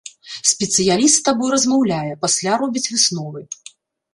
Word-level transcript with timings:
Спецыяліст 0.51 1.15
з 1.19 1.25
табой 1.27 1.49
размаўляе, 1.55 2.13
пасля 2.25 2.51
робіць 2.63 2.85
высновы. 2.95 3.39